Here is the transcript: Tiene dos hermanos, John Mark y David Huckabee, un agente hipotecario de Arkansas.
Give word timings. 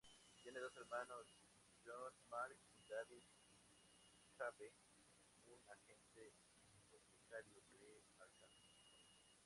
Tiene 0.41 0.59
dos 0.59 0.75
hermanos, 0.77 1.27
John 1.85 2.11
Mark 2.31 2.57
y 2.75 2.83
David 2.89 3.21
Huckabee, 4.17 4.73
un 5.45 5.61
agente 5.69 6.33
hipotecario 6.73 7.61
de 7.69 8.01
Arkansas. 8.17 8.65